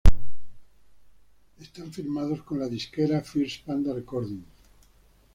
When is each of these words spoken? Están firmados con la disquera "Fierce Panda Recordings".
Están 1.59 1.91
firmados 1.93 2.41
con 2.41 2.57
la 2.59 2.67
disquera 2.67 3.21
"Fierce 3.21 3.61
Panda 3.63 3.93
Recordings". 3.93 4.47